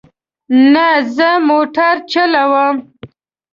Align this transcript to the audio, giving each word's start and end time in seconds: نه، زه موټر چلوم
نه، 0.73 0.87
زه 1.15 1.29
موټر 1.49 1.95
چلوم 2.11 2.75